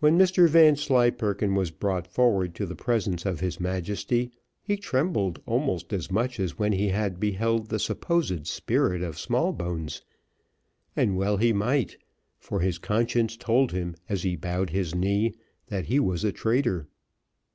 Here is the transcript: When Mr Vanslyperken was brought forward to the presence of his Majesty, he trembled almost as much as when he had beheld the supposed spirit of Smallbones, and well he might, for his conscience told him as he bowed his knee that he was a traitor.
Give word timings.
When 0.00 0.16
Mr 0.18 0.48
Vanslyperken 0.48 1.54
was 1.54 1.70
brought 1.70 2.06
forward 2.06 2.54
to 2.54 2.64
the 2.64 2.74
presence 2.74 3.26
of 3.26 3.40
his 3.40 3.60
Majesty, 3.60 4.32
he 4.62 4.78
trembled 4.78 5.42
almost 5.44 5.92
as 5.92 6.10
much 6.10 6.40
as 6.40 6.58
when 6.58 6.72
he 6.72 6.88
had 6.88 7.20
beheld 7.20 7.68
the 7.68 7.78
supposed 7.78 8.46
spirit 8.46 9.02
of 9.02 9.18
Smallbones, 9.18 10.00
and 10.96 11.18
well 11.18 11.36
he 11.36 11.52
might, 11.52 11.98
for 12.38 12.60
his 12.60 12.78
conscience 12.78 13.36
told 13.36 13.72
him 13.72 13.96
as 14.08 14.22
he 14.22 14.34
bowed 14.34 14.70
his 14.70 14.94
knee 14.94 15.34
that 15.66 15.84
he 15.88 16.00
was 16.00 16.24
a 16.24 16.32
traitor. 16.32 16.88